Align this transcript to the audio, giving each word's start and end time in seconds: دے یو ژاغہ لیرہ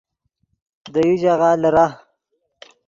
دے 0.93 1.01
یو 1.07 1.15
ژاغہ 1.21 1.49
لیرہ 1.61 1.85